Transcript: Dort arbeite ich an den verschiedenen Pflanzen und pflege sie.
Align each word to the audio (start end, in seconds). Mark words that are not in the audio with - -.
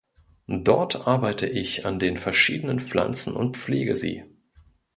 Dort 0.47 1.05
arbeite 1.05 1.45
ich 1.45 1.85
an 1.85 1.99
den 1.99 2.17
verschiedenen 2.17 2.79
Pflanzen 2.79 3.35
und 3.35 3.55
pflege 3.55 3.93
sie. 3.93 4.23